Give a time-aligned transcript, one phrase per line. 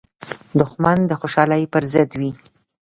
[0.59, 2.31] دښمن د خوشحالۍ پر ضد وي